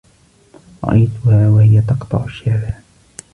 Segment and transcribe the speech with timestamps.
[0.83, 2.79] رأيتها وهي تقطع الشارع.